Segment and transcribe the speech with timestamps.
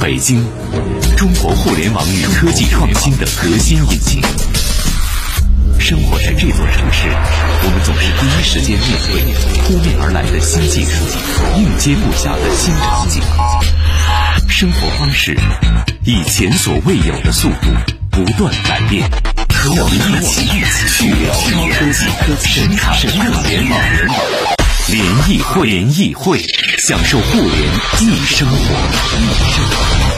[0.00, 0.44] 北京，
[1.16, 4.22] 中国互联网与科技创新的核心引擎。
[5.78, 7.08] 生活在这座城市，
[7.62, 9.20] 我们总是第一时间面对
[9.64, 11.04] 扑面而来的新技术，
[11.58, 13.22] 应接不暇的新场景。
[14.48, 15.36] 生活方式
[16.04, 17.68] 以前所未有的速度
[18.10, 19.08] 不断改变，
[19.52, 20.46] 和我们一起
[20.88, 21.34] 去聊
[21.74, 24.57] 科技、神卡、互联网。
[24.90, 26.42] 联谊会，联谊会，
[26.86, 27.62] 享受互联
[28.00, 30.17] 易生活。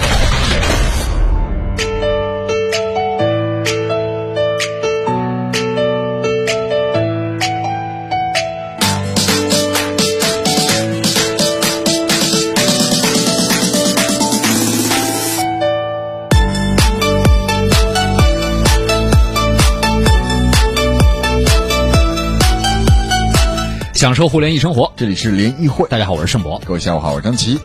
[24.01, 25.87] 享受互联易生活，这里是联谊会。
[25.91, 26.59] 大家好，我是盛博。
[26.65, 27.61] 各位下午好，我是张琪。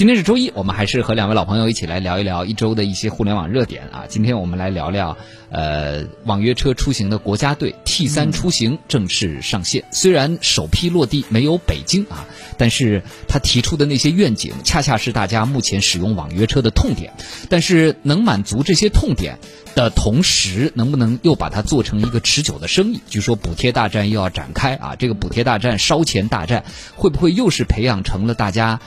[0.00, 4.06] 今天是周一，我们还是和两位老朋友一起来聊一聊一周的一些互联网热点啊。
[4.08, 5.14] 今天我们来聊聊，
[5.50, 9.84] 呃，网约车出行的国家队 T 三出行正式上线。
[9.90, 12.24] 虽然首批落地没有北京啊，
[12.56, 17.12] 但是他提出的那些愿景，恰恰是大家目前使用网约车的痛点。
[17.50, 19.38] 但是能满足这些痛点
[19.74, 23.02] 的同时，能不能又把它做成一个持久的生意？
[23.10, 26.64] 据说补贴大战又要展开啊，这个补贴大战、烧钱大战，
[26.96, 28.80] 会不会又是培养成了大家？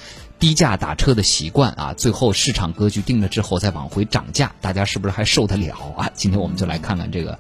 [0.44, 6.12] 低价打车的习惯啊，最后市场格局定了之后再往回涨价，大家是不是还受得了啊？
[6.14, 7.40] 今天我们就来看看这个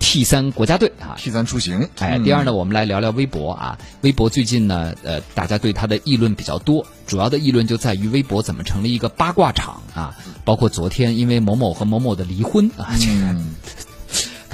[0.00, 1.88] T 三国家队啊，T 三出行。
[2.00, 3.78] 哎，第二呢，我们来聊聊微博啊。
[4.00, 10.16] 微博最近呢，呃，大家对它的议论比较多，主要的议论就在于微博怎么成了一个八卦场啊。
[10.44, 13.40] 包括昨天因为某某和某某的离婚啊，这个。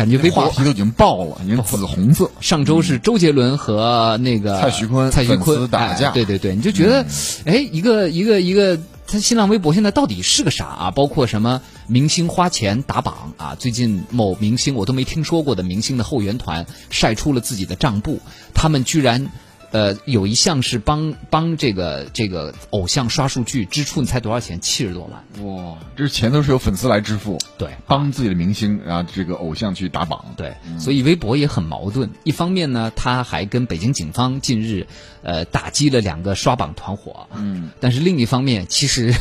[0.00, 2.30] 感觉微博话题都已经爆了， 已经紫红色。
[2.40, 6.10] 上周是周杰伦和那个蔡徐坤，蔡徐坤打架。
[6.12, 7.04] 对对对，你就觉得，
[7.44, 10.90] 哎，一个一个一个，他新浪微博现在到底是个啥啊？
[10.90, 13.56] 包括什么明星花钱打榜啊？
[13.58, 18.20] 最近某明星我都没听说过的明星的后援团晒出了自己的账簿，
[18.54, 19.30] 他们居然。
[19.72, 24.60] 呃，有一项是帮帮这个这个偶像刷数据，支出你猜多少钱？
[24.60, 25.46] 七十多万！
[25.46, 27.38] 哇，这钱都是由粉丝来支付。
[27.56, 30.24] 对，帮自己的明星啊，这个偶像去打榜。
[30.36, 32.10] 对，所以微博也很矛盾。
[32.24, 34.86] 一方面呢，他还跟北京警方近日
[35.22, 37.26] 呃打击了两个刷榜团伙。
[37.34, 39.14] 嗯，但是另一方面，其实。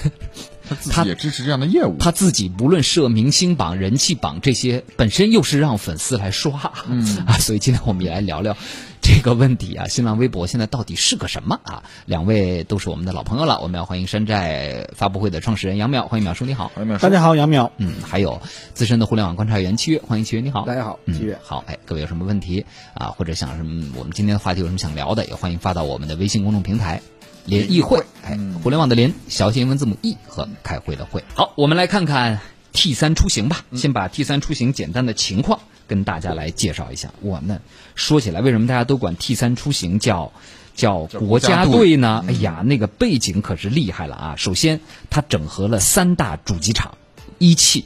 [0.70, 1.98] 他自己也支持这样的业务。
[2.00, 8.56] 他自己不论设明星榜、人气榜这些，本身又是让粉丝来刷，嗯啊，所以今天我们也来聊聊
[9.02, 9.88] 这个问题啊。
[9.88, 11.84] 新浪微博现在到底是个什么啊？
[12.06, 18.42] 两位都是我们的老朋友了，我们要欢迎山寨发布会的创始人杨淼，欢迎淼叔你好，欢迎淼叔，大家好，杨淼，嗯，还有
[18.74, 27.02] 资深的互联网观察员七月，欢迎七月你好，大家好，七月好，哎，各位有什么问题啊，或者想什么，我们今天的话题有什么想聊的，也欢迎发到我们的微信公众平台。
[27.46, 31.24] 联谊会，哎，互联网的联，小写英文字母 E 和开会的会。
[31.36, 32.40] 好，我们来看看
[32.72, 33.66] T 三出行吧。
[33.74, 37.12] 先把 T 三出行简单的情况跟大家来介绍一下。
[37.22, 37.62] 我们
[37.96, 40.32] 说起来，为什么大家都管 T 三出行叫
[40.76, 42.24] 叫国家队呢？
[42.28, 44.36] 哎呀，那个背景可是厉害了啊！
[44.38, 44.80] 首先，
[45.10, 46.98] 它整合了三大主机厂：
[47.38, 47.86] 一汽、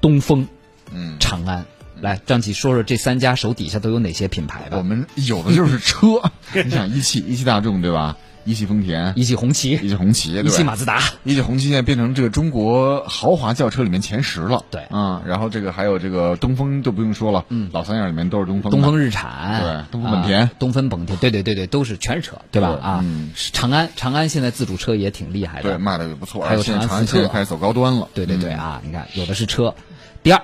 [0.00, 0.46] 东风、
[0.92, 1.64] 嗯，长安。
[2.00, 4.76] 来，张琪说说这三家手底下都有哪些品牌吧？
[4.76, 6.20] 我们有的就是车，
[6.64, 8.18] 你想一汽、一汽大众对吧？
[8.44, 14.64] 一汽丰田、一汽红旗、一汽红旗、一汽马自达、一汽红旗现在变成这个中国豪华轿车里面前十了。
[14.70, 18.70] 对，嗯，然后这个还有这个东风就不用说了，嗯，老三样里面都是东风。
[18.70, 22.68] 东风日产，对，东风本田，东风本田，对对对对，都是全是车，对吧？
[22.82, 23.04] 啊，
[23.52, 26.44] 长安，长安现在自主车也挺厉害的，对，卖的也不错。
[26.44, 29.74] 还有长安车也开始走高端了，对对对啊，你看有的是车。
[30.22, 30.42] 第二，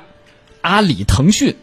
[0.63, 1.55] 阿里、腾讯，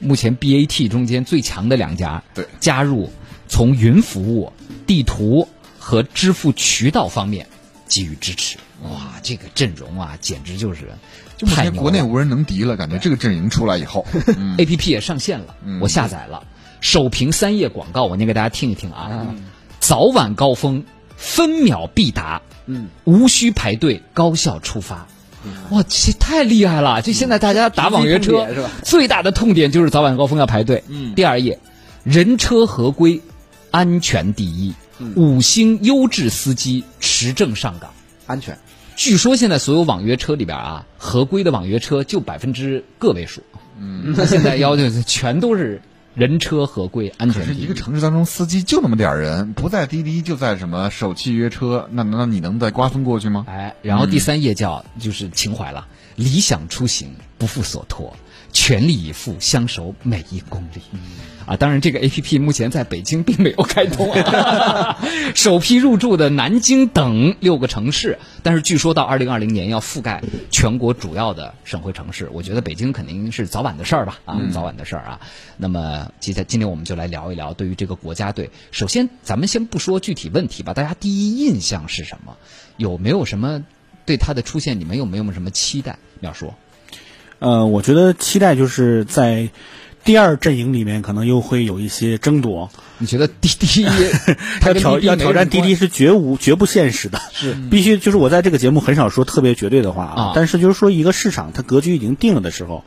[0.00, 3.10] 目前 BAT 中间最强的两家，对，加入
[3.48, 4.52] 从云服务、
[4.86, 5.48] 地图。
[5.88, 7.46] 和支付渠道方面
[7.88, 10.90] 给予支持，哇，这个阵容啊，简直就是
[11.46, 12.76] 太国内无人能敌了。
[12.76, 14.04] 感觉这个阵营出来以后，
[14.58, 16.44] A P P 也上线了，我下载了，
[16.82, 19.34] 首屏三页广告，我念给大家听一听啊。
[19.80, 20.84] 早晚高峰，
[21.16, 25.06] 分秒必达，嗯，无需排队，高效出发。
[25.70, 27.00] 哇，这太厉害了！
[27.00, 28.70] 这现在大家打网约车是吧？
[28.84, 30.84] 最大的痛点就是早晚高峰要排队。
[30.88, 31.58] 嗯，第二页，
[32.04, 33.22] 人车合规，
[33.70, 34.74] 安全第一。
[35.16, 37.90] 五星优质司机持证上岗，
[38.26, 38.58] 安全。
[38.96, 43.42] 据说现在所有网约车里边啊，合规的网约车就百分之个位数。
[43.78, 45.80] 嗯，那现在要求全都是
[46.14, 47.46] 人车合规，安全。
[47.46, 53.44] 是一个城市当中司机就那么点人，不在滴滴就在什么首汽约车，那难道你能再瓜分过去吗？
[53.48, 55.86] 哎，然后第三页叫就是情怀了，
[56.16, 58.16] 理想出行不负所托。
[58.58, 60.80] 全力以赴，相守每一公里。
[61.46, 64.98] 啊，当然，这个 A P P 目前在北京并没有开通，啊，
[65.36, 70.20] 首批入驻的南京等六个城市，但是据说到二零二零年要覆盖
[70.50, 72.28] 全国主要的省会城市。
[72.32, 75.20] 我觉得北京肯定是早晚的事儿吧，啊，早晚的事儿啊。
[75.56, 78.50] 那么，今天今天我们就来聊一聊对于这个国家队。
[78.72, 82.36] 首先，咱们先不说具体问题吧，大家第一印象是什么？
[82.76, 83.64] 有没有什么
[84.04, 85.98] 对他的出现，你们有没有什么期待？
[86.20, 86.54] 要说，
[87.38, 89.50] 呃，我觉得期待就是在。
[90.04, 92.70] 第二阵营里面可能又会有一些争夺。
[92.96, 93.82] 你觉得滴滴
[94.64, 100.32] 要挑要挑战滴滴是绝无绝不现实的，是 必须就是我在这个节目很少说特别绝对的话啊。
[100.34, 102.84] 但是就是说一个市场它格局已经定了的时候，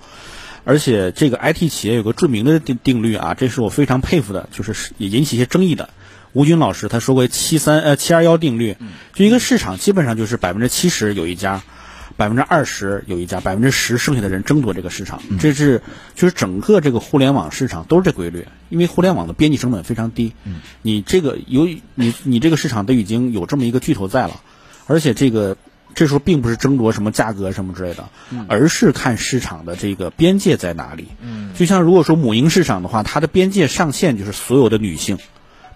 [0.64, 5.90] 而且这个 IT 企业有个著名的定定律啊，这是我非常佩服的，就是也引起一些争议的。
[6.34, 8.78] 吴军老师他说过七三呃七二幺定律，
[9.14, 11.62] 就一个市场基本上就是百分之七十有一家。
[12.18, 15.82] 百分之二十有一家，百分之十剩下的人争夺这个市场，这是
[16.16, 18.46] 就是整个这个互联网市场都是这规律。
[18.70, 20.34] 因为互联网的边际成本非常低，
[20.82, 24.42] 你这个由于你你这个市场都已经有这么一个巨头在了，
[24.88, 25.58] 而且这个
[25.94, 28.10] 这时候并不是争夺什么价格什么之类的，
[28.48, 31.10] 而是看市场的这个边界在哪里。
[31.54, 35.18] 就像如果说母婴市场的话，它的边界上限就是所有的女性。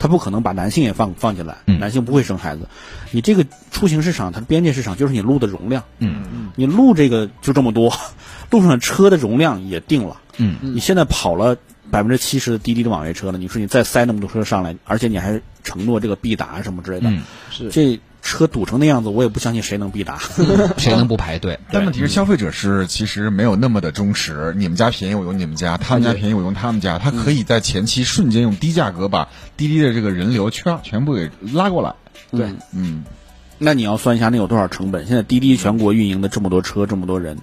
[0.06, 2.69] 他不可能把男性也放放进来，男性不会生孩子。
[3.10, 5.84] 你这个出行市场，它的边界市场就是你路的容量。
[5.98, 7.92] 嗯嗯，你路这个就这么多，
[8.52, 10.22] 路上车的容量也定了。
[10.38, 11.57] 嗯嗯，你现在跑了
[11.90, 17.12] 百分之七十的滴滴的网约车了，你说你再塞那么多车上来，而且你还承诺这个必达什么之类的，
[17.50, 18.00] 是这。
[18.25, 20.18] 车堵成那样子，我也不相信谁能必达，
[20.77, 21.60] 谁能不排队？
[21.72, 24.51] 但问题是，消费者是其实没有那么的忠实。
[24.57, 26.98] 你们家便宜，我用你们家；他们家便宜，我用他们家。
[26.98, 31.94] 他可以在前期瞬间用低价格把滴滴的这个人流圈全部给拉过来。
[32.31, 33.04] 对，嗯，
[33.60, 35.06] 那你要算一下，那有多少成本？
[35.06, 37.38] 现在滴滴全国运营的这么多车，这么多人，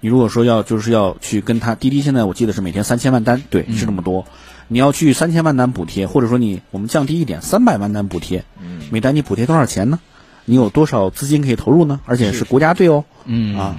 [0.00, 4.26] 你如果说要就是要去跟他滴滴，现在我记得是每天三千万单，对，是这么多。
[4.68, 8.44] 你要去三千万单补贴，或者说你我们降低一点，三百万单补贴，
[8.90, 10.00] 每单你补贴多少钱呢？
[10.46, 12.00] 你有多少资金可以投入呢？
[12.06, 13.04] 而且是国家队哦。
[13.26, 13.78] 嗯啊，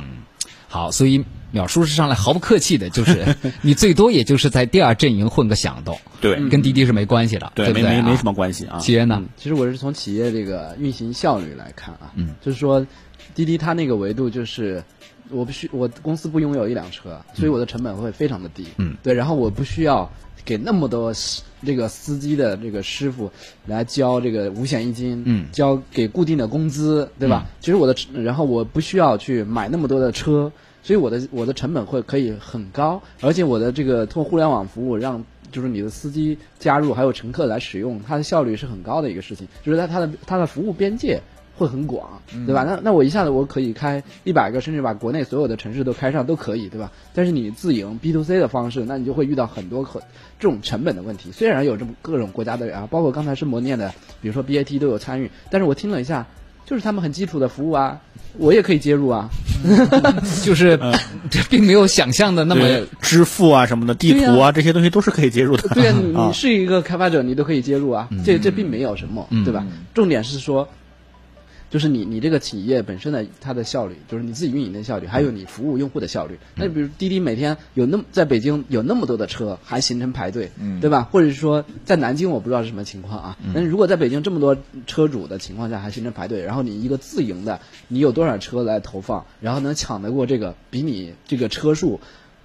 [0.68, 8.78] 好，所以淼叔是上来毫不客气的，就是 你最多也就是在第二阵营混个响动，对，跟滴滴是没关系的，对没没没什么关系啊。
[8.80, 9.24] 企业呢？
[9.38, 12.86] 其实我是从企业这个运行效率来看啊，嗯，就是说
[13.34, 14.84] 滴滴它那个维度就是，
[15.30, 20.12] 我不需我公司不拥有一辆车，所以我的成本会非常的低，嗯，对，然后我不需要。
[20.48, 21.14] 给那么多
[21.66, 23.30] 这个司机的这个师傅
[23.66, 27.46] 来交这个五险一金，嗯，交给固定的工资，对吧？
[27.60, 30.50] 其实我的，然后我不需要去买那么多的车，
[30.82, 35.22] 所以我的我的成本会可以很高，而且我的这个通过互联网服务，让
[35.52, 41.22] 就是你的司机加入，还有乘客来使用，它的效率是很高的一个事情，就是在它的它的服务边界。
[41.58, 42.64] 会很广，对吧？
[42.64, 46.92] 那那我一下子我可以开一百个，甚至把国内所有的城市都开上都可以，对吧？
[47.14, 50.00] 但是你自营 B to C 的方式，那你就会遇到很多可
[50.40, 51.32] 这种成本的问题。
[51.32, 56.28] 虽然有这么各种国家的啊，包括刚才是摩念的，比如说 BAT 都有参与，但是我听了一下，
[56.66, 58.00] 就是他们很基础的服务啊，
[58.38, 59.30] 我也可以接入啊，
[60.46, 60.78] 就是
[61.32, 62.66] 这并没有想象的那么
[63.02, 65.68] 支付啊什么的地图啊这些东西都是可以接入的。
[65.70, 69.66] 对啊，你是一个开发者，你都可以接入啊，这这并没有什么，对吧？
[69.94, 70.68] 重点是说。
[71.70, 76.40] 就是你你这个企业本身的它的效率，就是你自己运营的效率，还有你服务用户的效率。
[76.56, 80.50] 那比如滴滴每天有那么在北京有那么多的车，还形成排队，
[80.80, 81.10] 对吧？
[81.12, 83.38] 或者是说在南京我不知道是什么情况啊。
[83.54, 87.60] 但是如果在北京这么多车主的情况下还形成排队，然后你一个自营的，
[87.90, 92.00] 你有多少车来投放，然后能抢得过这个比你这个车数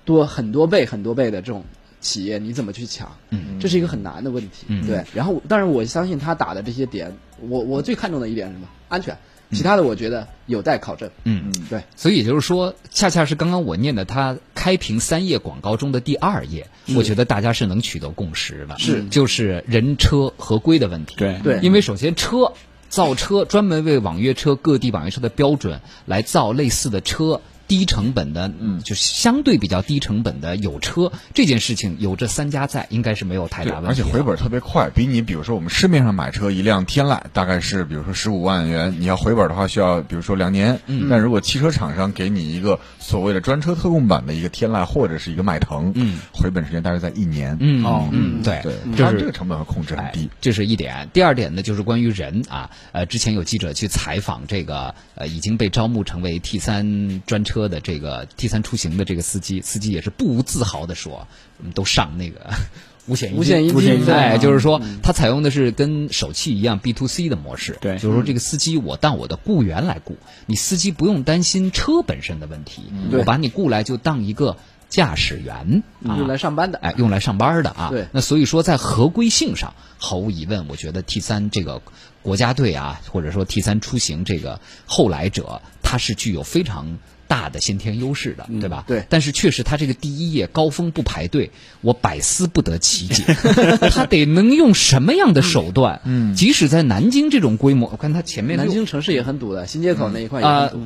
[0.05, 1.64] 多很多倍很多倍的这种
[2.00, 3.17] 企业，你怎么去抢？
[3.31, 4.67] 嗯，这是一个很难的问题。
[4.85, 8.67] 对，然后当然我相信他打的这些点，我我最看重的一点是什么？
[8.92, 9.16] 安全，
[9.52, 11.08] 其他的我觉得有待考证。
[11.25, 21.14] 嗯嗯，对，所以也就是说，恰恰是刚刚我念的他开屏三页广告中的第二页，我觉得大家是能取得共识的，是就是人车合规的问题。
[21.16, 22.52] 对对，因为首先车
[22.90, 27.40] 造车专门为网约车各地网约车的标准来造类似的车。
[27.73, 33.88] 低成本的，嗯，就相对比较低成本的有车这件事情，有这三家在，应该是没有太大问题。
[33.88, 40.79] 而且回本特别快，比你比如说我们市面上买车一辆天籁大概是比如说十五万元，你要回本的话需要比如说两年。
[40.87, 41.09] 嗯。
[41.09, 47.57] 但如果汽车厂商给你一个所谓的专车特供版的一个天籁或者是一个迈腾，嗯，回本时间大概在一年。
[47.59, 51.09] 嗯哦，嗯，对对，就是这个成本和控制很低，这是一点。
[51.14, 58.26] 第二点呢，就是关于人啊，呃，之前有记者去采访这个呃已经被招募成为 T 三专车的这个。
[58.37, 61.26] T 三出行的这个司机，司机也是不无自豪的说
[61.59, 62.50] ：“我们都上那个
[63.07, 70.16] 五险一金五险一金，哎，就是说它采用的是跟首汽一样 B to C 的模式，对，就是说这个司机我当我的雇员来雇，
[70.47, 74.57] 你司机不用担心车本身的问题，我把你雇来就当一个。”
[74.92, 77.88] 驾驶员啊，用来上班的，哎，用来上班的啊。
[77.88, 78.09] 对。
[78.12, 81.81] 那所以说，在合规性上，毫无疑问，我觉得 T 三这个
[82.21, 86.99] 国家队啊，或者说 T 三出行这个后来者，它是具有非常。
[87.33, 88.85] 大的先天优势的，对吧？
[88.87, 89.07] 对。
[89.09, 93.25] 但是确实，他这个第一页高峰不排队，我百思不得其解。
[93.91, 96.03] 他得能用什么样的手段？
[96.05, 100.81] 嗯，即使在南京这种规模，我看他前面南京城市也很堵的，新街口那一块也很堵。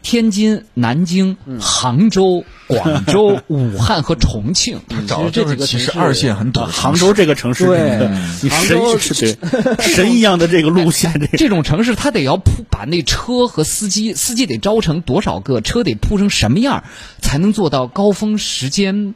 [0.00, 6.60] 天津、南京、杭州、广州、 武汉和重庆，其实这几个其实二线很堵。
[6.60, 8.08] 杭州这个城市，对，
[8.42, 9.36] 你神是
[9.80, 15.89] 神 一样的这个路线，这种城市他得要铺把那车和司机，司机得招成多少个车得。
[15.92, 16.84] 得铺成什么样，
[17.20, 19.14] 才能做到高峰时间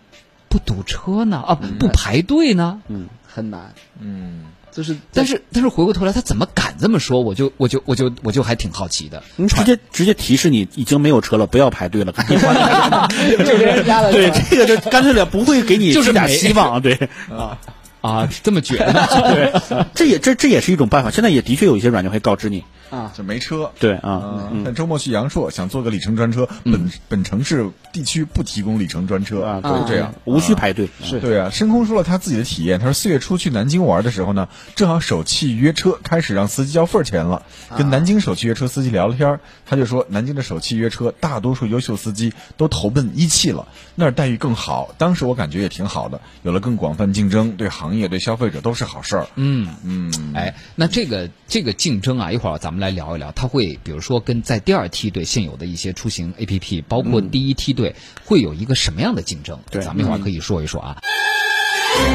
[0.48, 1.42] 不堵车呢？
[1.46, 2.80] 啊，不排队呢？
[2.88, 3.74] 嗯，很难。
[4.00, 7.20] 嗯，就是，但是，但是回过头来，他怎么敢这么说？
[7.20, 9.22] 我就，我就，我就，我就还挺好奇的。
[9.36, 12.54] 你直接，直接提示你已经没有车了，不要排队了，赶紧换。
[13.44, 16.80] 这别人家的，对，这个就干脆点，不会给你就是点希望。
[16.82, 16.94] 对
[17.30, 17.58] 啊
[18.00, 18.78] 啊，这么卷。
[19.32, 21.10] 对，这也这这也是一种办法。
[21.10, 22.64] 现在也的确有一些软件会告知你。
[22.90, 23.70] 啊，就没车。
[23.78, 30.88] 对啊，但周末去阳朔想坐个里程专车，本本城市地区不提供里程专车啊，就这样，无需排队。
[31.02, 31.50] 是对啊。
[31.50, 37.42] 深空说了他自己的体验，他说四月初去南京玩的时候呢，正好首汽约车开始让司机交份钱了，
[37.76, 44.94] 跟南京首汽约车司机聊了天，他就说南京的首汽约车大多数优秀司机都投奔一汽了，那儿待遇更好。
[44.98, 49.26] 当时我感觉也挺好的，有了更广泛竞争，对行业对消费者都是好事儿。
[49.36, 53.78] 嗯嗯，哎，那这个这个竞争啊，一会儿咱们来聊一聊，他会。
[53.82, 59.58] 比如说，跟在第二梯队现有的一些出行 A P P，包括第一梯队，会有一个什么样的竞争？
[59.70, 60.98] 对，咱们一会儿可以说一说啊。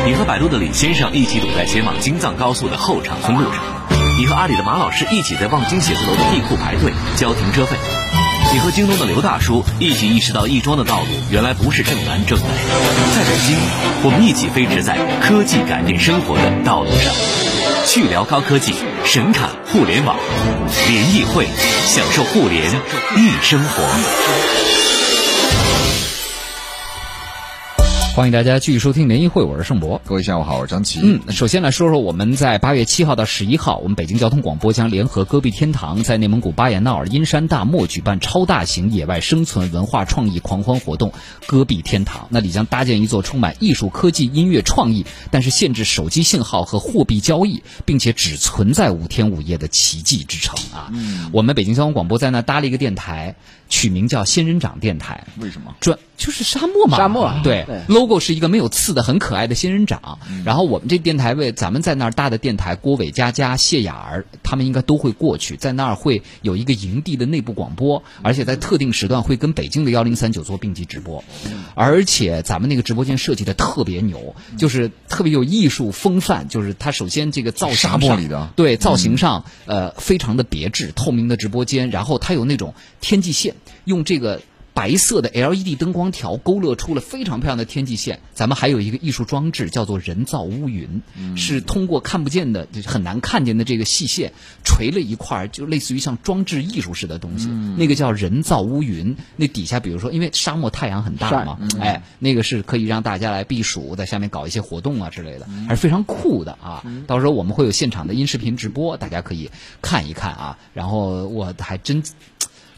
[0.06, 3.64] 你和百度的李先生一起堵在前往京藏高速的后场村路上，
[4.20, 7.78] 你和阿里的马老师一起在望京写字楼的地库排队交停车费，
[8.52, 12.46] 你和京东的刘大叔一起意识到亦庄的道路原来不是正南正北。
[13.16, 13.56] 在北京，
[14.04, 17.14] 我们一起飞驰在科技改变生活的道路上，
[17.86, 18.74] 去聊高科技。
[19.06, 20.18] 神侃互联网，
[20.88, 21.48] 联谊会，
[21.86, 22.72] 享受互联
[23.18, 24.99] 易生活。
[28.20, 30.02] 欢迎大家继续收听联谊会，我是盛博。
[30.04, 31.00] 各位下午好，我是张琪。
[31.02, 41.14] 嗯，首先来说说我们在八月七号到十一号，我们北京交通广播将联合戈壁天堂，在内蒙古巴彦淖尔阴山大漠举办超大型野外生存文化创意狂欢活动——
[41.48, 42.28] 戈壁天堂。
[42.30, 50.90] 那里将搭建一座充满艺术、科技、音乐创意，但是限制手机信号和货币交易，并且只存在五天五夜的奇迹之城啊！
[50.92, 53.38] 嗯，我们北京交通广播在那搭了一个电台。
[53.70, 55.74] 取名叫仙人掌电台，为什么？
[55.80, 60.20] 专就是沙漠嘛，沙漠对，logo 是一个没有刺的很可爱的仙人掌。
[60.44, 71.24] 然后我们这电台为咱们在那儿搭的电台，郭伟佳佳、谢雅儿他们应该都会过去，在那儿会有一个营地的内部广播，而且在特定时段会跟北京的幺零三九做并机直播。
[71.74, 83.56] 而且咱们那个直播间设计的特别牛，就是特别有艺术风范，就是它首先这个造型沙漠里的对造型上呃非常的别致，透明的直播间，然后它有那种天际线。
[83.86, 84.42] 用这个
[84.74, 88.20] 白色的 LED 灯光条勾勒出了非常漂亮的天际线。
[88.34, 91.02] 咱们还有一个艺术装置，叫做人造乌云，
[91.36, 94.32] 是通过看不见的、很难看见的这个细线
[94.64, 97.50] 垂了一块，就类似于像装置艺术似的东西。
[97.78, 99.18] 那个叫人造乌云。
[99.36, 106.86] 那底下，比如说，因为沙漠太阳很大嘛，哎，那个是可以让大家来避暑，在下面搞一些活动啊之类的，还是非常酷的啊。
[107.06, 109.50] 到时候我们会有现场的音视频直播，大家可以
[109.82, 110.58] 看一看啊。
[110.74, 112.02] 然后我还真。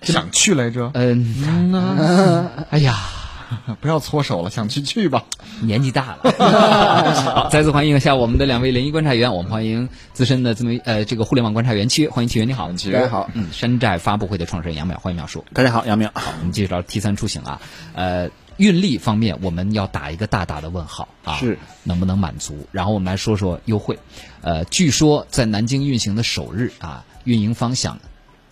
[0.02, 0.92] 想去来着？
[0.94, 2.96] 嗯， 哎呀，
[3.80, 5.24] 不要搓手了，想去去吧。
[5.62, 6.32] 年纪大了。
[7.14, 9.32] 好，再次欢迎一下我们的两位联谊观察员。
[9.32, 13.30] 我们欢迎资深的自媒呃这个互联网观察员七月，欢迎七月，你好，七月好。
[13.34, 15.46] 嗯，山寨发布会的创始人杨淼，欢迎淼叔。
[15.54, 16.10] 大家好，杨淼。
[16.14, 17.62] 好，我们继续聊 T 三出行啊。
[17.94, 18.28] 呃，
[18.58, 22.68] 运力方面我们要打一个大大的问号啊，是能不能满足？
[22.72, 24.00] 然后我们来说说优惠。
[24.42, 28.00] 呃，据说在南京运行的首日啊，运营方想。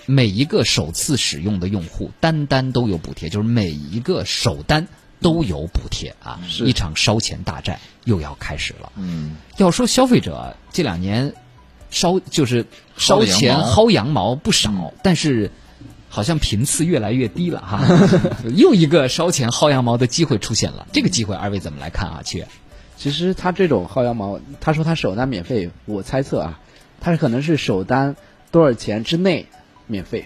[0.10, 4.88] 每一个首次使用的用户单单都有补贴，就是每一个首单
[5.22, 6.42] 都有补贴啊！
[6.66, 8.92] 一场烧钱大战又要开始了。
[8.96, 11.36] 嗯，要说消费者这两年
[11.92, 12.66] 烧就是
[12.98, 15.52] 烧钱薅羊毛不少，但是
[16.10, 17.80] 好像频次越来越低了哈。
[18.58, 22.22] 又一个烧钱薅羊毛的机会出现了，这个机会二位怎么来看啊？
[22.24, 22.48] 七月，
[22.98, 26.60] 其实他这种薅羊毛，他说他首单免费，我猜测啊，
[27.00, 28.16] 他可能是首单
[28.50, 29.46] 多少钱之内。
[29.90, 30.26] 免费，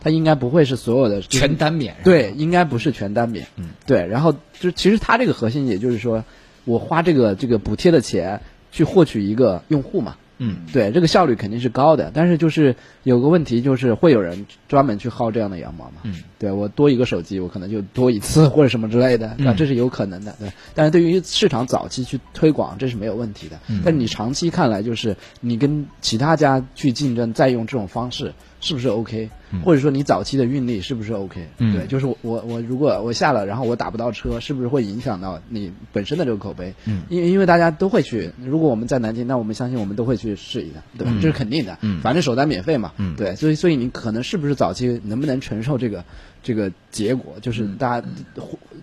[0.00, 1.96] 它应该不会是所有的全单免。
[2.04, 3.48] 对，应该不是全单免。
[3.56, 4.06] 嗯，对。
[4.06, 6.24] 然后就其实它这个核心，也就是说，
[6.64, 8.40] 我花这个这个补贴的钱
[8.70, 16.00] 去获取一个用户嘛，嗯，对，这个效率肯定是高的，但是就是有个问题，就是会有人专门去薅这样的羊毛嘛。
[16.02, 20.34] 嗯，对我多一个手机，我可能就多一次或者什么之类的，嗯啊，这是有可能的。
[20.40, 23.56] 对，但是对于市场早期去推广，这是没有问题的。
[23.68, 28.34] 嗯但是你长期看来，就是你跟其他家去竞争，再用这种方式。
[28.58, 29.28] 是不是 OK？、
[29.62, 36.74] 或者说你早期的运力是不是 OK？、嗯对，就是我我我如果我下了，然后我打不到车，是不是会影响到你本身的这个口碑？
[36.86, 41.12] 嗯，因为因为大家都会去，如果我们在南京，那我们相信我们都会去试一下，对吧？
[41.14, 41.78] 嗯这是肯定的。
[41.82, 42.92] 嗯反正首单免费嘛。
[42.98, 46.04] 嗯对，所以所以你可能是不是早期能不能承受这个
[46.42, 47.34] 这个结果？
[47.42, 48.06] 就是嗯大家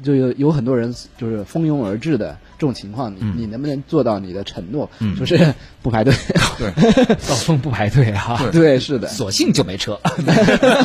[0.04, 4.90] 就有有很多人就是蜂拥而至的这种情况，你、嗯你能不能做到你的承诺？
[5.00, 6.14] 嗯就是 不排队。
[6.58, 6.72] 对，
[7.28, 9.08] 高峰不排队啊，对，是的。
[9.08, 10.00] 索性就没车。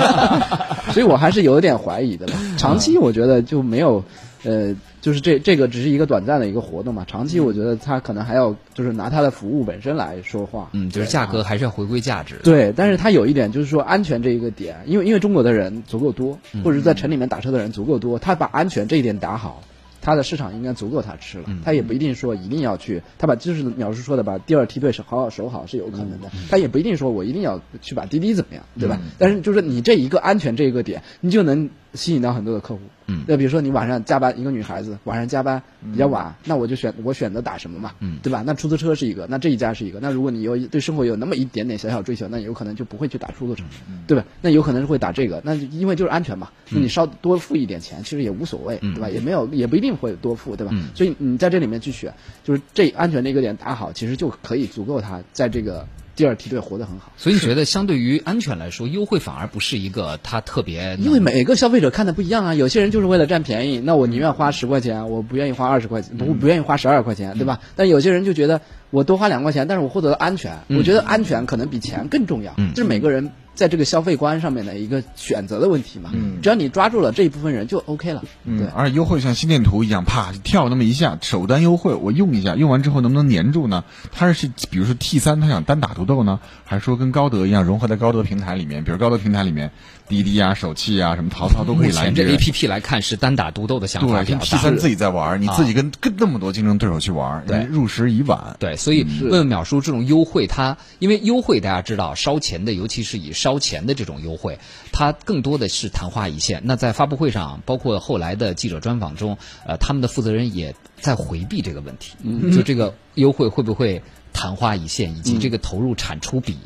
[0.93, 2.33] 所以我还是有点怀疑的了。
[2.57, 4.03] 长期我觉得就没有，
[4.45, 4.75] 呃，
[5.09, 7.03] 就是这这个只是一个短暂的一个活动嘛。
[7.09, 10.69] 长期我觉得它可能还要就是拿它的服务本身来说话。
[10.73, 12.35] 嗯，就是价格还是要回归价值。
[12.45, 19.63] 对，但是它有一点就是说安全这一个点，因为因为中国的人足够多，或者是在城里面打车的人足够多，他把安全这一点打好。
[20.01, 28.99] 它的市场应该足够他吃了，他也不一定说一定要去，他把就是鸟叔说的，把第二梯队是好好守好是有可能的，他也不一定说我一定要去把滴滴怎么样，对吧？
[29.19, 32.81] 但是就是你这一个安全这一个点，你就能吸引到很多的客户。
[33.11, 38.43] 嗯那比如说你晚上加班，一个女孩子晚上加班比较晚，那我就选我选择打什么嘛，嗯对吧？
[38.47, 43.65] 那出租车是一个，那这一家是一个，那如果你有对生活有那么一点点小小追求，那有可能就不会去打出租车，
[44.07, 44.25] 对吧？
[44.43, 49.09] 那有可能是会打这个，那因为就是安全嘛，那你稍多付一点钱其实也无所谓，对吧？
[49.09, 50.75] 也没有也不一定会多付，对吧？
[50.95, 52.13] 所以你在这里面去选，
[52.45, 55.87] 就是这安全的一个点打好，其实就可以足够他在这个
[56.19, 57.13] 第二梯队活得很好。
[57.17, 67.61] 所以你觉得相对于安全来说，优惠反而不是一个它特别，因为每个消费者看的不一样啊，有些人就是为了占便宜，那我宁愿花十块钱，我不愿意花二十块钱，不不愿意花十二块钱，对吧？
[67.77, 68.61] 但有些人就觉得
[68.91, 76.11] 我多花两块钱，但是我获得了安全，我觉得安全可能比钱更重要，这是每个人在这个消费观上面的一个选择的问题嘛。
[76.15, 78.21] 嗯只要你抓住了这一部分人就 OK 了。
[78.21, 83.83] 对嗯，，而且优惠像心电图一样，啪跳那么一下，首单优惠，我用一下，用完之后能不能粘住呢？
[84.13, 88.85] 它是比如说 T 三，它想单打独斗呢，还是说跟高德一样融合在高德平台里面？
[88.85, 89.73] 比如高德平台里面，
[90.07, 92.35] 滴滴啊、手气啊、什么淘淘都可以来前这来支。
[92.35, 94.59] A P P 来看是单打独斗的想法对，T 大。
[94.59, 98.57] 三自己在玩，你自己跟跟那么多竞争对手去玩，对入时已晚。
[98.61, 104.59] 对，所以问问淼叔，这种优惠它，因为优惠大家知道烧钱的，尤其是以烧钱的这种优惠，
[104.93, 106.61] 它更多的是昙花一现。
[106.65, 112.15] 那在发布会上，包括后来的记者专访中，呃，他们的负责人也在回避这个问题，
[112.53, 114.03] 就这个优惠会不会？
[114.33, 116.57] 昙花一现，以及这个投入产出比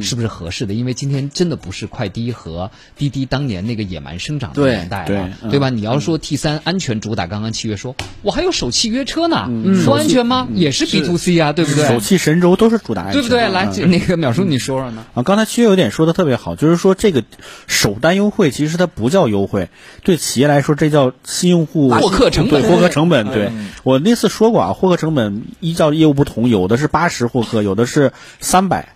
[0.00, 0.74] 是不是合适的？
[0.74, 5.70] 因为今天真的不是快滴和滴滴当年那个野蛮生长的年代了，对吧？
[5.70, 9.48] 你要说 T 三安全主打，刚刚七月说，我还有首汽约车呢，
[9.84, 10.48] 说安全吗？
[10.54, 11.86] 也是 B to C 啊，对不对？
[11.86, 13.48] 首汽神州都是主打安全，对不对？
[13.48, 15.04] 来，那个淼叔，你说说呢？
[15.14, 17.24] 啊，刚才七月有点说的特别好，就是说这个
[17.66, 19.68] 首单优惠其实它不叫优惠，
[20.02, 23.26] 对企业来说这叫新用户获客成本对获客成本。
[23.28, 23.50] 对
[23.82, 28.86] 我那次说过啊，获客成本依照业务不同，有的是八十获客，有的是三百。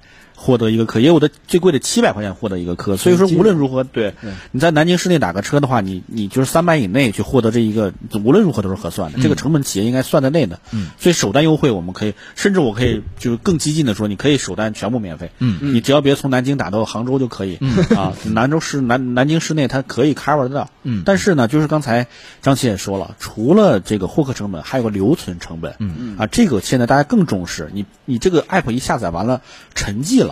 [0.42, 4.14] 获得一个客，也有的最贵的七百块钱获得一个客，所以说无论如何，对
[4.50, 7.92] 你在南京市内打个车的话，你你就是三百以内去获得这一个，
[8.24, 10.59] 无论如何都是合算的，这个成本企业应该算在内的。
[10.72, 15.31] 嗯，所以首单优惠我们可以，甚至我可以就是更激进的说，你可以首单全部免费。
[15.38, 17.59] 嗯，你只要别从南京打到杭州就可以。
[17.61, 20.70] 嗯啊，南州市南南京市内它可以 cover 得到。
[20.83, 22.09] 嗯，但是呢，就是刚才
[22.42, 25.76] 张琪也说了，除了这个获客成本，还有个留存成本。
[25.78, 27.70] 嗯嗯啊，这个现在大家更重视。
[27.72, 29.42] 你你这个 app 一下载完了，
[29.74, 30.32] 沉寂了。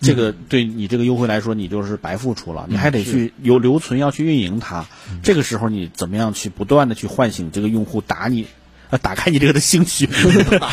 [0.00, 4.86] 这个对你这个优惠来说，你就是白付出了，你还得去有留存，要去运营它。
[5.22, 8.46] 这个时候你怎么样去不断的去唤醒这个用户，打你，
[8.90, 10.06] 呃，打开你这个的兴趣，
[10.58, 10.68] 打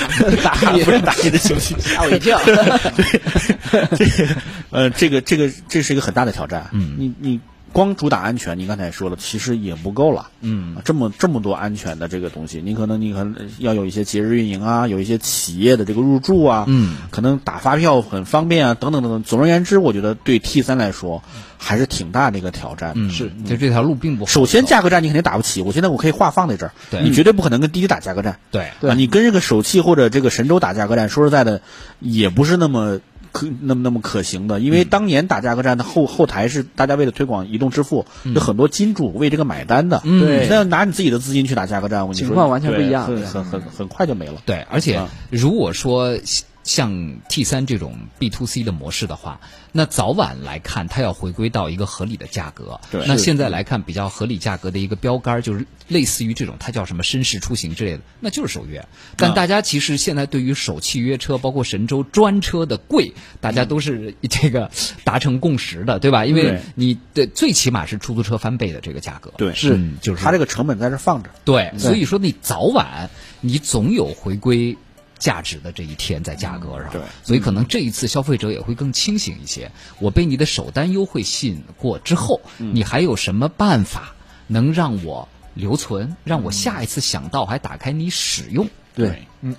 [0.65, 2.39] 不是打你的兴趣，吓我一跳。
[3.97, 4.35] 这个
[4.69, 6.69] 呃，这个这个这是一个很大的挑战。
[6.73, 7.39] 嗯，你你
[7.73, 10.29] 光主打安全，你刚才也说了，其实也不够了。
[10.39, 19.23] 嗯，这么这么多安全的这个东西，你可能你可能要有一些节日运营啊，有一些企业的这个入驻啊，嗯，可能打发票很方便啊，等等等等。
[19.23, 21.23] 总而言之，我觉得对 T 三来说
[21.57, 22.93] 还是挺大的一个挑战。
[22.95, 25.61] 嗯，是，就这条路并不好首先，价格战你肯定打不起。
[25.63, 28.39] 我现在我可以话放在这儿，对你绝对不可能跟滴滴打价格战。
[28.51, 31.61] 对啊，你跟这个手气或者这个神州打价格战，说实在的，
[31.99, 32.99] 也不是那么
[33.33, 40.01] 可那么那么可行的，因为当年打价格战的后后台是大家为了推广移动支付，有很多金主为这个买单的。
[40.05, 40.21] 嗯。
[40.21, 40.37] 对。
[40.37, 44.35] 你现在拿你自己的资金去打价格战，我跟你说情况完全不一样很很很很快就没了。
[44.45, 45.09] 对，而且啊。
[45.29, 46.17] 如果说
[46.63, 49.39] 像 T 三这种 B to C 的模式的话，
[49.71, 52.79] 那早晚来看，它要回归到一个合理的价格。
[52.89, 58.85] 对那现在来看，比较合理价格的一个标杆，就是类似于这种，它叫什么绅士出行之类的，那就是守约。
[59.17, 64.71] 但大家其实现在对于首汽约车，包括神州专车的贵，大家都是这个
[65.03, 66.25] 达成共识的，对吧？
[66.25, 69.33] 因为你的最起码是出租车翻倍的这个价格。
[69.37, 71.29] 对是就是它这个成本在这放着。
[71.43, 73.09] 对，所以说你早晚
[73.41, 74.77] 你总有回归
[75.23, 76.91] 价值的这一天在价格上。
[76.91, 79.71] 对所以可能这一次消费者也会更清醒一些。
[79.99, 84.13] 我被你的首单优惠吸引过之后，你还有什么办法
[84.47, 88.67] 能让我留存，让我下一次想到还打开你使用？
[88.93, 89.55] 对，嗯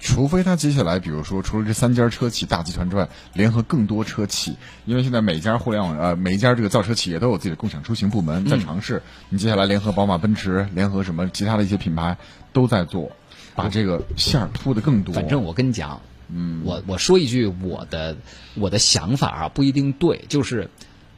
[0.00, 4.54] 除非他接下来，比如说除了这三家车企大集团之外，联合更多车企，
[4.84, 9.02] 因为现在每家互联网呃每一家这个造车企业都有自己的共享出行部门在尝试。
[9.28, 12.16] 你接下来联合宝马、奔驰，联合什么其他的一些品牌
[12.52, 13.10] 都在做，
[13.58, 15.12] 把这个馅儿铺的更多。
[15.12, 18.16] 反正我跟你讲，嗯，我我说一句我的
[18.54, 20.70] 我的想法啊，不一定对，就是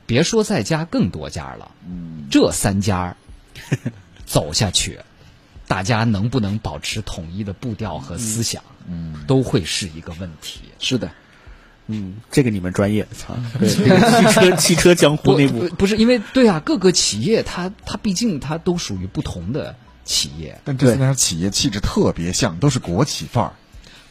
[0.06, 3.14] 别说再加更多家了，嗯，这三家
[4.24, 5.00] 走下去，
[5.68, 10.60] 大家能不能保持统一的步调和思想，嗯，都会是一个问题。
[10.78, 11.10] 是的，
[11.88, 13.36] 嗯，这个你们专业啊。
[13.58, 14.00] 对，这个
[14.32, 23.52] 汽车 汽车江湖内部不不是因为对啊，各个企业它它毕竟它都属于不同的企业，但这三家企业气质特别像，都是国企范儿。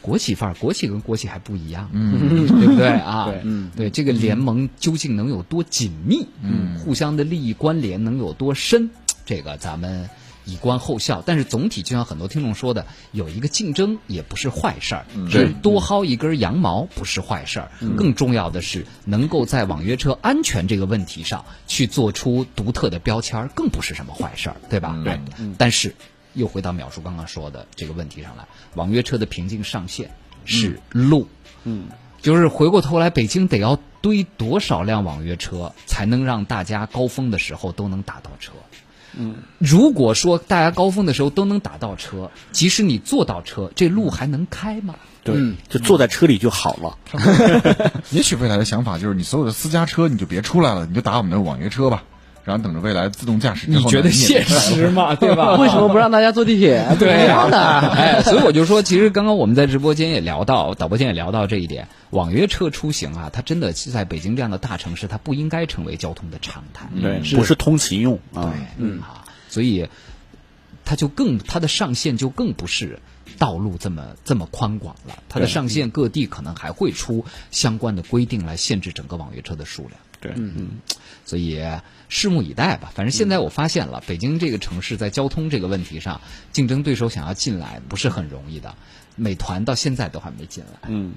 [0.02, 3.26] 国企范儿，国企跟国企还不一样，嗯， 对不对啊？
[3.26, 6.26] 对嗯，对，这个联盟究竟能有多紧密？
[6.42, 8.88] 嗯，互相的利益关联能有多深？
[9.26, 10.08] 这个咱们
[10.44, 11.22] 以观后效。
[11.24, 17.70] 但是总体就像很多听众说的，有一个竞争也不是坏事儿，是多薅一根羊毛不是坏事儿。
[17.96, 24.96] 更重要的是，能够在网约车安全这个问题上去做出独特的标签，更不是什么坏事儿，对吧？
[25.04, 25.20] 对。
[25.58, 25.94] 但是
[26.34, 30.10] 又回到淼叔刚刚说的这个问题上来，网约车的瓶颈上限
[30.44, 31.28] 是路，
[31.64, 31.88] 嗯，
[32.22, 38.52] 就是回过头来，北京得要堆多少辆网约车，才能让大家高峰的时候都能打到车？
[39.18, 44.94] 嗯，如果说大家高峰的时候都能打到车，即使你坐到车，这路还能开吗？
[45.22, 46.96] 对，就坐在车里就好了。
[48.10, 52.04] 也许未来的想法就是，你所有的私家车你就别出来了，你就打我们的网约车吧，
[52.50, 53.84] 然后等着未来自动驾驶之后。
[53.84, 55.14] 你觉得现实吗？
[55.14, 55.54] 对吧？
[55.56, 56.84] 为什么不让大家坐地铁？
[56.98, 66.88] 对呀 所以我就说，其实刚刚我们在直播间也聊到，导播间也聊到这一点，网约车出行啊，它真的是在北京这样的大城市，它不应该成为交通的常态。
[67.00, 68.52] 对，不是通勤用啊。
[68.76, 69.88] 嗯啊，所以
[70.84, 72.98] 它就更它的上限就更不是
[73.38, 79.92] 道路这么这么宽广了，它的上限各地可能还会出相关的规定来限制整个网约车的数量。
[80.20, 80.80] 对，嗯，
[81.24, 81.58] 所以
[82.10, 82.90] 拭目以待吧。
[82.94, 86.20] 反正现在我发现了，北京这个城市在交通这个问题上，
[86.52, 88.74] 竞争对手想要进来不是很容易的。
[89.16, 91.12] 美团到现在都还没进来，嗯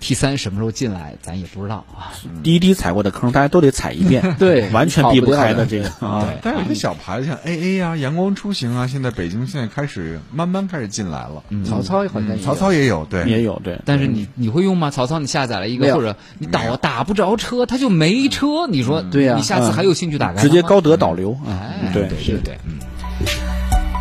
[0.00, 2.10] ，T 三什么时候进来咱也不知道啊。
[2.42, 6.24] 滴滴踩过的坑，大家都得踩一遍， 对完全避不开的这个 啊。
[6.24, 11.44] 对，但有一些小牌子像 AA 啊、阳光出行啊，现在北京现在开始慢慢开始进来了。
[11.64, 14.90] 曹操好像曹操也有，对，也有对，但是你你会用吗？
[14.90, 20.33] 曹操，你下载了一个，或者你导打不着车，他就没车，你说对呀你下次还有兴趣打？
[20.36, 22.78] 直接高德导流啊对对对，嗯。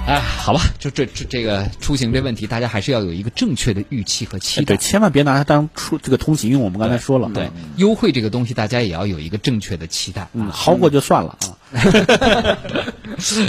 [0.06, 4.78] 哎，好吧，就这这这个出行这问题，大家还是要有一个正确的预期和期待对，。
[4.78, 6.62] 千万别拿它当出这个通勤用。
[6.62, 10.28] 我们刚才说了，对，优惠这个东西，大家也要有一个正确的期待。
[10.34, 11.56] 嗯，薅过就算了啊。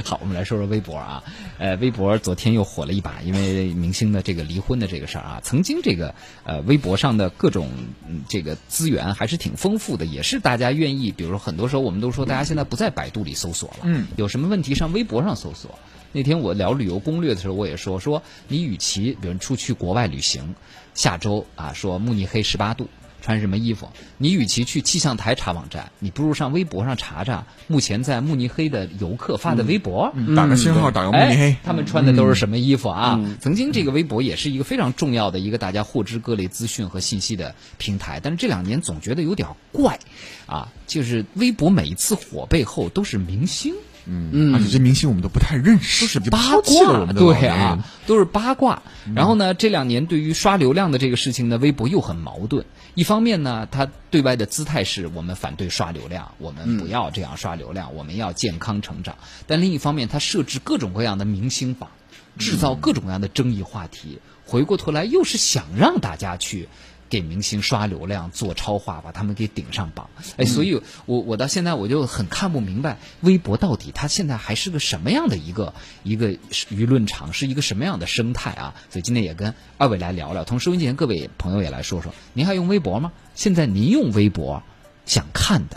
[0.04, 1.24] 好，我们来说说微博啊。
[1.58, 6.14] 呃，微博昨天又火了一把，因为明星的这个离婚的这个事儿啊，曾经这个
[6.44, 7.68] 呃微博上的各种
[8.08, 15.76] 嗯这个资源还是挺丰富的，也是大家愿意，比如说很多时候我们都说大家现在不在百度里搜索了，嗯，有什么问题上微博上搜索。
[16.14, 20.54] 那天我聊旅游攻略的时候，我也说说你与其比如出去国外旅行，
[20.94, 22.88] 下周啊说慕尼黑十八度。
[23.20, 23.88] 穿什么衣服？
[24.18, 33.18] 你与其去气象台查网站，你不如上微博上查查目前在慕尼黑的游客发的微博，打个星号，打个慕尼黑哎，，他们穿的都是什么衣服啊？
[33.40, 39.98] 曾经这个微博也是一个非常重要的一个大家获知各类资讯和信息的平台，但是这两年总觉得有点怪，
[40.44, 43.72] 啊，就是微博每一次火背后都是明星。
[44.06, 48.82] 嗯，而且这明星我们都不太认识，都是八卦，的对啊，都是八卦。
[49.14, 52.66] 然后呢，这两年对于刷流量的这个事情呢，微博又很矛盾。
[52.94, 59.16] 一方面呢，他对外的姿态是我们反对刷流量，我们不要这样刷流量，我们要健康成长。
[59.46, 61.90] 但另一方面，他设置各种各样的明星榜，
[62.38, 64.20] 制造各种各样的争议话题。
[64.46, 66.68] 回过头来，又是想让大家去。
[67.14, 70.10] 给明星刷流量、做超话，把他们给顶上榜。
[70.36, 78.74] 哎，所以我我到现在我就很看不明白，微博到底它现在还是个什么样的一个一个舆论场，是一个什么样的生态啊？
[78.90, 83.12] 所以今天也跟二位来聊聊，同收音机前各位朋友也来说说，您还用微博吗？
[83.36, 84.64] 现在您用微博
[85.06, 85.76] 想看的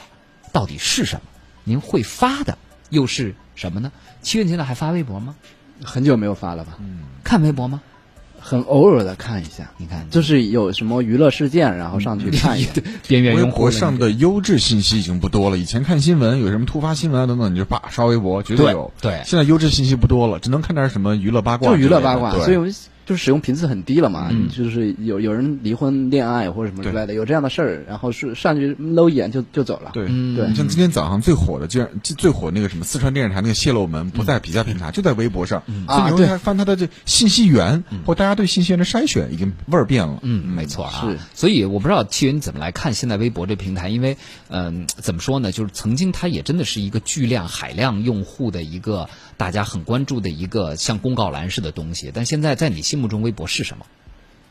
[0.51, 1.21] 到底是什么？
[1.65, 2.57] 您会发的
[2.89, 3.91] 又是什么呢？
[4.23, 5.35] 七月现在还发微博吗？
[5.83, 6.77] 很久没有发了吧？
[6.79, 7.83] 嗯，看微博吗？
[8.39, 12.71] 很偶尔的看一下，你看，就是有什么娱乐事件，然后上去看一下。
[13.07, 15.57] 边缘用户上的优质信息已经不多了。
[15.57, 18.91] 以前看新闻有什么突发新闻啊等等，你就叭刷微博，绝对有。
[19.01, 21.69] 对，现在优质信息不多了，只能看点什么娱乐八卦。
[21.69, 22.73] 就娱乐八卦，所以。
[23.07, 29.91] 就是使用频次很低了嘛，就是有有人离婚、恋爱或者什么之类的，有这样的事儿，然后是上去搂一眼就就走了。
[29.93, 35.63] 对对，像今天早上最火的，竟然最火那个什么四川电视台那个泄露门，不在比较平台，就在微博上。
[35.85, 40.19] 啊，对，翻他的这信息源，或大家对信息源的筛选，已经味儿变了。
[40.23, 40.91] 嗯，没错啊。
[40.99, 44.17] 是，所以我不知道七云怎么来看现在微博这平台，因为
[44.49, 45.53] 嗯，怎么说呢？
[45.53, 53.85] 就是曾经它也真的是一个巨量海量用户的一个大家很关注的一个像公告栏似的东西，但现在在你心目中，微博是什么？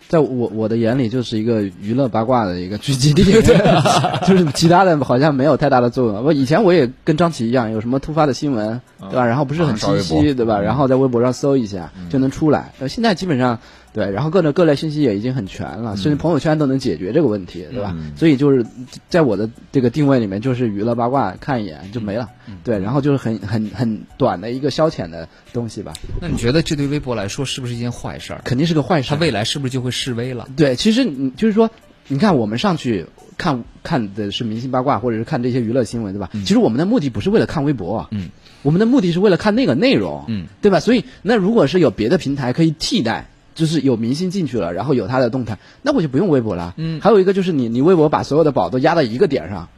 [0.09, 3.25] 在我我的眼里，就是一个娱乐八卦的一个聚集地，
[4.25, 6.23] 就是其他的好像没有太大的作用。
[6.23, 9.27] 我以前我也跟张琪一样，有什么突发的新闻，对吧？
[9.27, 10.61] 然后不是很清晰，对吧？
[10.61, 12.73] 然后在微博上搜一下就能出来。
[12.89, 13.59] 现在基本上。
[13.97, 17.97] 对，然后各种各类信息也已经很全了，甚至朋友圈都能解决这个问题，对吧？
[18.15, 18.67] 所以就是
[19.09, 22.29] 在我的这个定位里面，就是娱乐八卦看一眼就没了。
[22.63, 25.95] 对，然后就是很很很短的一个消遣的东西吧。
[26.21, 28.43] 那你觉得这对微博来说是不是一件坏事儿？
[28.45, 29.09] 肯定是个坏事。
[29.09, 30.47] 它未来是不是就会示威了？
[30.59, 31.71] 对，其实你就是说，
[32.09, 33.07] 你看我们上去
[33.39, 36.29] 看看的是明星八卦，或者是看这些娱乐新闻，对吧？
[36.35, 38.29] 其实我们的目的不是为了看微博，嗯，
[38.61, 40.81] 我们的目的是为了看那个内容，嗯，对吧？
[40.81, 43.31] 所以那如果是有别的平台可以替代。
[43.57, 46.75] 就是有明星进去了，然后有他的动态，那我就不用微博了。
[46.77, 49.69] 嗯，还有一个就是你，你微博把所有的宝都压到一个点上，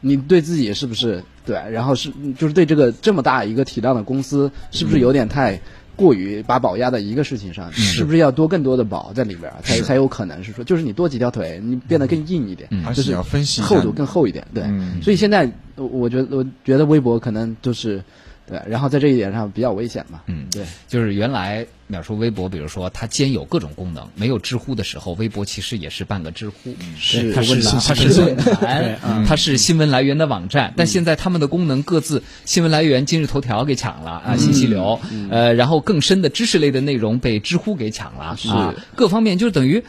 [0.00, 1.56] 你对自己是不是对？
[1.70, 5.60] 然后是就是对这个这么大一个体量的公司，是不是有点太
[5.96, 7.72] 过于把宝压在一个事情上？
[7.72, 14.46] 是不是要多更多的宝在里边，才才有可能是说，就是你多几条腿，你变得更硬一点，就是要分析厚度更厚一点。
[14.54, 14.62] 对，
[15.02, 18.04] 所以现在我觉得，我觉得微博可能就是。
[18.48, 20.22] 对，然后在这一点上比较危险嘛。
[20.26, 30.72] 嗯，对，就是原来秒叔微博，比如说它兼有各种功能，没有知乎的时候，微博其实也是半个知乎，是它是它是论坛，它是新闻来源的网站。
[30.76, 38.48] 但现在他们的功能各自，新闻来源今日头条给抢了啊，信息流，呃，然后更深的知识类的内容被知乎给抢了，是
[38.94, 39.84] 各方面就等于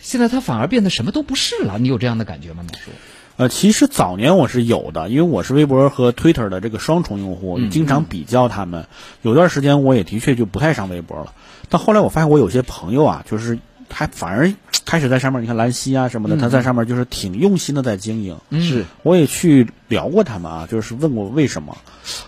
[0.00, 1.78] 现在它反而变得什么都不是了。
[1.78, 2.90] 你有这样的感觉吗，秒叔？
[3.38, 8.86] 呃，其实早年我是有的，因为我是微博和 Twitter 的这个双重用户，经常比较他们。
[9.22, 11.32] 有段时间我也的确就不太上微博了，
[11.68, 14.52] 但后来我发现我有些朋友啊，就是还反而
[14.84, 18.38] 开始在上面，你看兰溪啊什么的，他在上面就是挺用心的在经营。
[18.52, 21.76] 是，我也去聊过他们啊，就是问过为什么。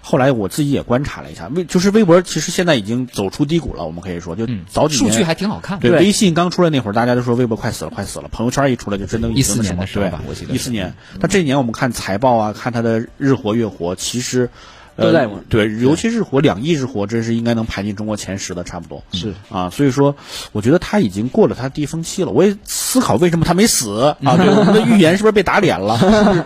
[0.02, 5.80] 后来我自己也观察了一下，微就是微博其实现在已经走出低谷了，我们可以说，就早几年数据还挺好看。
[5.80, 8.28] 对，微信刚出来那会儿，大家都说微博快死了，快死了。
[8.28, 10.94] 朋友圈一出来就真的一四年的时候吧，我记得一四年。
[11.18, 14.50] 但这一年我们看财报啊，看它的日活月活，其实。
[14.96, 19.70] 都在对，尤其是活两亿日活，这是应该能排进中国前十的，差不多是啊。
[19.70, 20.16] 所以说，
[20.52, 22.30] 我觉得他已经过了他低峰期了。
[22.30, 24.36] 我也思考为什么他没死 啊？
[24.36, 25.98] 对，我们的预言是不是被打脸了？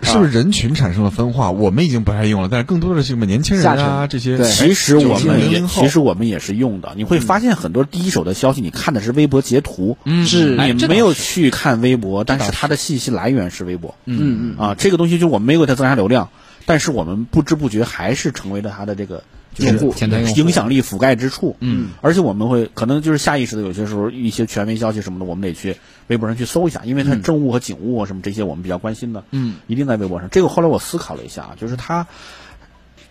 [0.03, 1.51] 是不是 人群产生了分化？
[1.51, 4.43] 我们已经不爱用了，但是更多的是什么年轻人啊这些。
[4.45, 6.93] 其实我们也其实我们也是用的。
[6.97, 13.95] 你会发现很多第一手的消息，你看的是微博截图，是你没有去看微博，但是它的信息来源是微博。
[14.05, 16.29] 嗯嗯啊，这个东西就我们没有给它增加流量。
[16.67, 19.23] 但是我们不知不觉还是成为了他的这个
[19.57, 19.95] 用户，
[20.37, 21.57] 影响力覆盖之处。
[21.61, 25.77] 嗯，而且我们会可能就是下意识的，有些时候一些权威消息什么的，我们得去
[26.09, 29.25] 微博上去搜一下，因为它政务和警务啊什么这些我们比较关心的。
[29.31, 30.29] 嗯，一定在微博上。
[30.31, 32.07] 这个后来我思考了一下啊，就是它，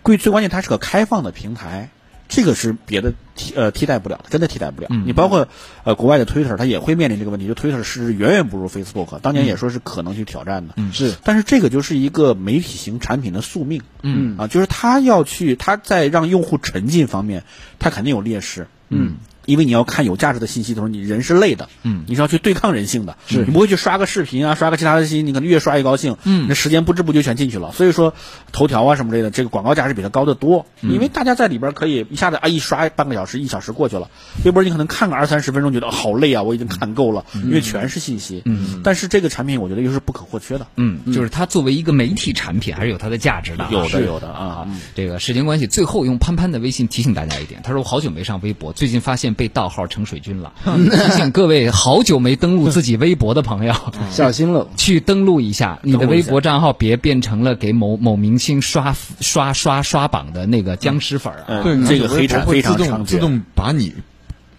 [0.03, 1.89] 最最关键它是个开放的平台。
[2.35, 4.87] 这个是别的替呃替代不了的，真的替代不了。
[5.05, 5.47] 你包括
[5.83, 10.73] 呃国外的 Twitter，它也会面临这个问题，就 Twitter 是远远不如 Facebook，当年也说是可能去挑战的。
[10.91, 13.83] 是，但是这个就是一个媒体型产品的宿命。
[14.01, 17.43] 嗯啊，就是它要去，它在让用户沉浸方面，
[17.77, 18.67] 它肯定有劣势。
[18.89, 19.17] 嗯。
[19.45, 27.71] 因为你要看有价值的信息的时候，你人是累的，嗯，你是要去对抗人性的，是你不会去刷个视频啊，刷个其他的信息，你可能越刷越高兴，嗯，那时间不知不觉全进去了。
[27.73, 28.13] 所以说，
[28.51, 34.09] 头条啊什么之类的，这个广告价值比它高得多，因为大家在里边可以一下子啊一刷半个小时，一小时过去了。
[34.45, 38.41] 微博你可能看个二三十分钟，觉得好累啊，我已经看够了，因为全是信息。
[38.45, 40.67] 嗯，但是这个产品我觉得又是不可或缺的。
[40.77, 43.67] 嗯，就是它作为一个媒体产品，还是有它的价值的。
[43.71, 44.67] 有的，有的啊。
[44.95, 49.32] 这个时间关系，最后用潘潘的微信提醒大家一点，他说我好久没上微博，最近发现。
[49.33, 50.53] 现被盗号成水军了。
[50.65, 53.73] 提醒各位好久没登录自己微博的朋友，
[54.11, 61.63] 小心了，去登录一下你的微博账号，别变成了给某某明星刷刷刷刷榜的那个僵尸粉啊！
[61.63, 63.93] 对，这个黑产非常自动自动把你。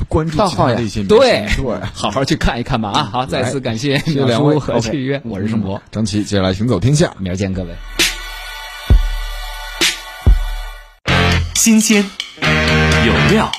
[0.06, 3.08] 关注其他的一些对对，好好去看一看吧啊！
[3.10, 7.70] 好，再次感谢两位和契约，我是盛博，张琪，接下来行走天下，明儿见各位。
[11.54, 12.04] 新鲜，
[13.06, 13.50] 有料，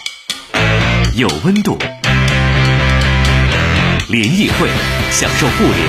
[1.18, 1.78] 有温度，
[4.10, 4.68] 联谊会，
[5.12, 5.80] 享受互联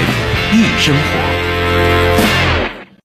[0.53, 1.46] 易生活。